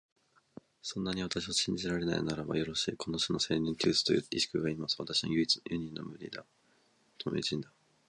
[0.81, 4.95] そんなに私を信じられないならば、よろしい、この市にセリヌンティウスという石工がいます。
[4.97, 6.31] 私の無二の友人
[7.61, 7.71] だ。